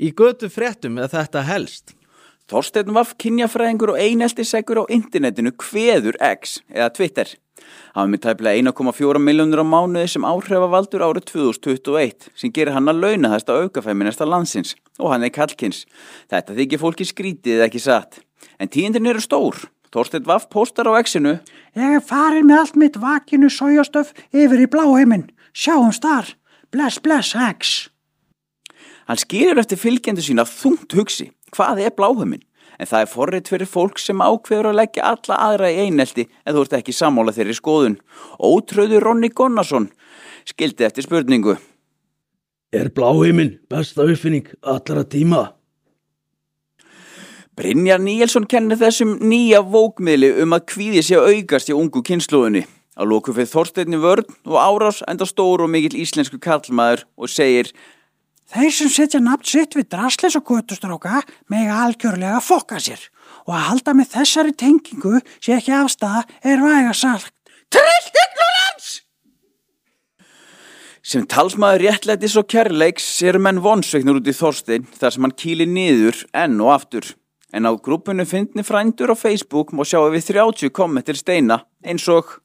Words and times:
Í 0.00 0.14
götu 0.16 0.48
fréttum 0.48 0.96
er 0.96 1.10
þetta 1.12 1.42
helst. 1.44 1.92
Þorstein 2.50 2.94
Vaff 2.96 3.12
kynjafræðingur 3.20 3.92
og 3.92 4.00
eineltiseggur 4.00 4.80
á 4.80 4.84
internetinu 4.90 5.52
Kveður 5.60 6.16
X 6.24 6.58
eða 6.72 6.88
Twitter. 6.96 7.34
Var 7.94 8.08
með 8.08 8.22
tæplega 8.24 8.72
1,4 8.72 9.20
miljónur 9.22 9.60
á 9.60 9.66
mánuði 9.68 10.08
sem 10.14 10.24
áhrifavaldur 10.24 11.04
árið 11.04 11.28
2021 11.34 12.30
sem 12.32 12.54
gerir 12.56 12.72
hann 12.74 12.88
að 12.88 13.04
launa 13.04 13.30
þesta 13.34 13.58
aukafæminesta 13.60 14.26
landsins 14.26 14.72
og 14.98 15.12
hann 15.12 15.28
er 15.28 15.34
kallkins. 15.36 15.84
Þetta 16.32 16.56
þykir 16.56 16.82
fólki 16.82 17.06
skrítið 17.06 17.62
ekki 17.68 17.84
satt. 17.84 18.22
En 18.58 18.72
tíundin 18.72 19.06
eru 19.12 19.20
stór. 19.20 19.68
Þorstein 19.92 20.24
Vaff 20.26 20.48
postar 20.48 20.88
á 20.88 20.96
X-inu 21.04 21.36
Ég 21.76 22.02
farin 22.08 22.48
með 22.48 22.64
allt 22.64 22.80
mitt 22.80 22.98
vakinu 22.98 23.52
sójastöf 23.52 24.14
yfir 24.32 24.64
í 24.64 24.70
bláheiminn. 24.70 25.28
Sjáum 25.52 25.92
starf. 25.92 26.34
Bless, 26.72 26.98
bless, 27.02 27.36
X. 27.36 27.90
Hann 29.10 29.18
skýrir 29.18 29.58
eftir 29.58 29.74
fylgjendu 29.74 30.22
sína 30.22 30.44
þungt 30.46 30.94
hugsi. 30.94 31.32
Hvað 31.50 31.80
er 31.82 31.94
bláhuminn? 31.98 32.44
En 32.78 32.86
það 32.86 33.00
er 33.02 33.08
forrið 33.10 33.48
fyrir 33.50 33.66
fólk 33.66 33.98
sem 33.98 34.22
ákveður 34.22 34.68
að 34.70 34.78
leggja 34.78 35.08
alla 35.08 35.38
aðra 35.48 35.70
í 35.74 35.80
einelti 35.88 36.28
en 36.30 36.54
þú 36.54 36.62
ert 36.62 36.76
ekki 36.78 36.94
sammála 36.94 37.34
þeirri 37.34 37.56
skoðun. 37.58 37.98
Ótröðu 38.38 39.02
Ronni 39.02 39.32
Gunnarsson 39.34 39.90
skildi 40.46 40.86
eftir 40.86 41.08
spurningu. 41.08 41.56
Er 42.70 42.92
bláheiminn 42.94 43.56
besta 43.66 44.06
uppfinning 44.06 44.46
allra 44.62 45.02
tíma? 45.02 45.42
Brynjar 47.58 47.98
Níelsson 47.98 48.46
kennir 48.46 48.78
þessum 48.78 49.18
nýja 49.26 49.64
vókmiðli 49.66 50.36
um 50.46 50.54
að 50.54 50.68
kvíði 50.70 51.02
sé 51.02 51.18
að 51.18 51.34
aukast 51.34 51.74
í 51.74 51.74
ungu 51.74 52.06
kynsluðunni. 52.06 52.62
Á 52.94 53.02
lóku 53.02 53.34
fyrir 53.34 53.50
Þorsteinni 53.50 53.98
vörn 53.98 54.30
og 54.46 54.60
árás 54.62 55.02
enda 55.10 55.26
stóru 55.26 55.66
og 55.66 55.74
mikill 55.74 55.98
íslensku 55.98 56.38
kallmaður 56.38 57.08
og 57.18 57.32
segir 57.32 57.74
Þeir 58.50 58.72
sem 58.74 58.90
setja 58.90 59.20
nafn 59.22 59.46
sitt 59.46 59.76
við 59.78 59.86
draslis 59.92 60.36
og 60.38 60.48
götustráka 60.48 61.20
mega 61.52 61.76
algjörlega 61.84 62.40
fokka 62.42 62.80
sér 62.82 63.04
og 63.46 63.54
að 63.54 63.66
halda 63.68 63.94
með 63.94 64.10
þessari 64.16 64.54
tengingu 64.58 65.20
sé 65.38 65.54
ekki 65.54 65.76
afstæða 65.76 66.24
er 66.42 66.64
væga 66.64 66.96
sagt. 66.98 67.34
Trillt 67.70 68.18
ignorans! 68.24 68.90
Sem 71.06 71.24
talsmaður 71.30 71.86
réttlætis 71.86 72.34
og 72.40 72.50
kærleiks 72.50 73.06
er 73.22 73.38
menn 73.38 73.62
vonsveiknur 73.62 74.18
út 74.18 74.28
í 74.30 74.36
Þorstein 74.36 74.90
þar 74.98 75.14
sem 75.14 75.26
hann 75.26 75.38
kýli 75.38 75.70
niður 75.70 76.18
enn 76.34 76.58
og 76.58 76.74
aftur. 76.74 77.06
En 77.54 77.66
á 77.66 77.72
grúpunum 77.74 78.26
fyndni 78.26 78.66
frændur 78.66 79.14
á 79.14 79.16
Facebook 79.18 79.70
má 79.74 79.86
sjá 79.86 80.02
við 80.10 80.34
30 80.34 80.74
kommentir 80.74 81.18
steina 81.18 81.62
eins 81.86 82.06
og 82.10 82.40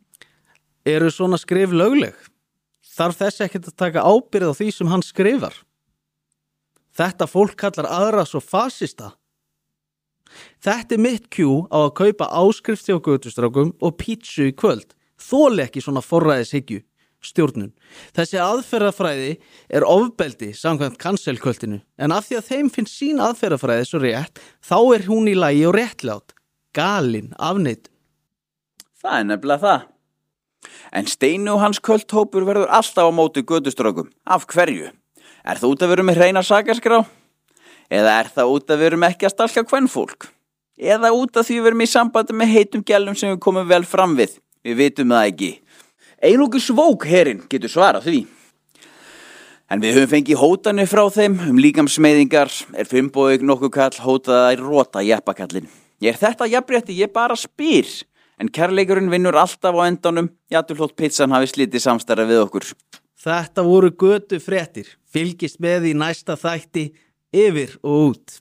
Eru 0.85 1.09
svona 1.09 1.39
skrif 1.41 1.71
lögleg? 1.73 2.13
Þarf 2.93 3.17
þess 3.17 3.41
ekkert 3.41 3.71
að 3.71 3.79
taka 3.81 4.03
ábyrð 4.05 4.51
á 4.53 4.57
því 4.59 4.67
sem 4.69 4.91
hann 4.91 5.01
skrifar? 5.01 5.55
Þetta 6.95 7.27
fólk 7.27 7.57
kallar 7.59 7.89
aðra 7.91 8.25
svo 8.27 8.39
fasista. 8.39 9.13
Þetta 10.63 10.95
er 10.95 11.03
mitt 11.03 11.29
kjú 11.33 11.65
á 11.71 11.85
að 11.85 11.95
kaupa 11.99 12.27
áskrifti 12.31 12.95
á 12.95 12.99
gödustrákum 12.99 13.73
og 13.83 13.97
pítsu 13.99 14.49
í 14.49 14.55
kvöld. 14.55 14.95
Þóli 15.19 15.63
ekki 15.63 15.83
svona 15.83 16.03
forræðishyggju, 16.03 16.81
stjórnun. 17.23 17.71
Þessi 18.15 18.39
aðferðafræði 18.43 19.31
er 19.69 19.87
ofbeldi 19.87 20.51
samkvæmt 20.55 20.99
kanselkvöldinu 21.01 21.81
en 21.97 22.15
af 22.15 22.27
því 22.27 22.39
að 22.39 22.49
þeim 22.51 22.71
finnst 22.73 22.99
sín 22.99 23.21
aðferðafræði 23.23 23.89
svo 23.89 24.01
rétt 24.03 24.41
þá 24.63 24.77
er 24.97 25.07
hún 25.09 25.31
í 25.31 25.37
lagi 25.37 25.65
og 25.69 25.75
réttlátt. 25.77 26.35
Galin, 26.75 27.31
afneitt. 27.39 27.87
Það 28.99 29.19
er 29.19 29.29
nefnilega 29.29 29.63
það. 29.63 29.87
En 30.97 31.07
Steinu 31.07 31.57
hans 31.61 31.79
kvöldhópur 31.79 32.45
verður 32.47 32.71
alltaf 32.73 33.07
á 33.07 33.11
móti 33.13 33.45
gödustrákum. 33.45 34.09
Af 34.25 34.47
hverju? 34.49 34.89
Er 35.45 35.59
það 35.61 35.75
út 35.75 35.83
að 35.85 35.91
verum 35.93 36.07
með 36.09 36.15
hreina 36.17 36.41
sagaskrá? 36.41 37.03
Eða 37.93 38.13
er 38.17 38.29
það 38.33 38.53
út 38.55 38.71
að 38.73 38.79
verum 38.81 39.03
ekki 39.05 39.27
að 39.27 39.33
stalka 39.35 39.63
hvernfólk? 39.69 40.25
Eða 40.75 41.11
út 41.13 41.37
að 41.37 41.51
því 41.51 41.57
verum 41.67 41.83
í 41.85 41.87
sambandi 41.91 42.33
með 42.33 42.49
heitum 42.55 42.83
gælum 42.85 43.17
sem 43.19 43.29
við 43.29 43.43
komum 43.45 43.67
vel 43.69 43.83
fram 43.85 44.15
við? 44.17 44.39
Við 44.65 44.79
vitum 44.79 45.13
það 45.13 45.29
ekki. 45.29 45.51
Einlóku 46.25 46.63
svók 46.63 47.05
herinn 47.05 47.45
getur 47.51 47.69
svarað 47.69 48.09
því. 48.09 48.23
En 49.69 49.85
við 49.85 49.99
höfum 49.99 50.13
fengið 50.15 50.41
hótanir 50.41 50.89
frá 50.89 51.03
þeim 51.13 51.37
um 51.51 51.61
líkamsmeiðingar, 51.61 52.49
er 52.73 52.89
fimmboðug 52.89 53.45
nokkuð 53.45 53.73
kall 53.77 54.01
hótað 54.01 54.49
að 54.49 54.65
róta 54.65 55.05
jeppakallin. 55.05 55.69
Ég 56.01 56.13
er 56.13 56.21
þetta 56.25 56.49
jafnrétti, 56.49 56.97
ég 56.97 57.13
bara 57.13 57.37
spyr. 57.37 57.85
En 58.41 58.49
kærleikurinn 58.49 59.13
vinnur 59.13 59.37
alltaf 59.37 59.77
á 59.77 59.81
endanum, 59.85 60.33
jætulhótt 60.49 60.97
pizzan 60.97 61.33
hafi 61.37 61.53
slítið 61.53 61.85
samstarra 61.85 62.25
við 62.25 62.47
okkur. 62.47 62.73
Þetta 63.15 63.63
voru 63.63 63.91
götu 63.95 64.39
fréttir. 64.43 64.87
Fylgist 65.07 65.61
með 65.63 65.91
í 65.91 65.93
næsta 65.97 66.35
þætti 66.39 66.89
yfir 67.35 67.77
og 67.83 68.11
út. 68.11 68.39